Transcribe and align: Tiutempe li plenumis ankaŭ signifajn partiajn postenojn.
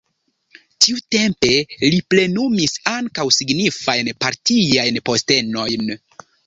Tiutempe 0.85 1.51
li 1.83 1.99
plenumis 2.13 2.75
ankaŭ 2.95 3.29
signifajn 3.41 4.13
partiajn 4.27 5.03
postenojn. 5.13 5.99